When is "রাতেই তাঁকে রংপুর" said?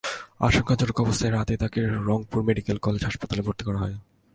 1.31-2.39